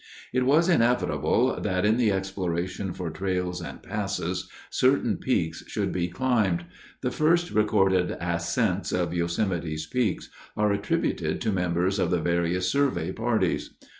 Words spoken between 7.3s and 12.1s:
recorded ascents of Yosemite's peaks are attributed to members of